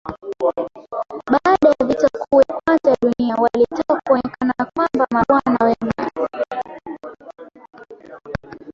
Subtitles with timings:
[1.31, 6.11] Baada ya Vita Kuu ya Kwanza ya dunia walitaka kuonekana kama mabwana wema